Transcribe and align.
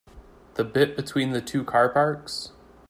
The 0.55 0.63
bit 0.63 0.95
between 0.95 1.29
the 1.29 1.41
two 1.41 1.63
car 1.63 1.87
parks? 1.87 2.53